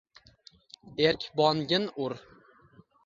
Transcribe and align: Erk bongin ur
Erk 1.07 1.21
bongin 1.41 1.85
ur 2.07 2.13